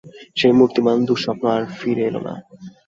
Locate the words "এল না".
2.09-2.33